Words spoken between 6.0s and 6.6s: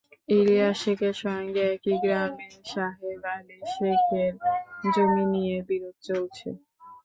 চলছে।